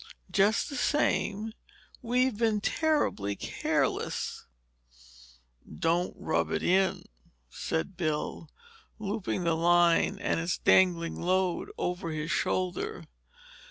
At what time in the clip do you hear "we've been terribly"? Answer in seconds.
2.01-3.35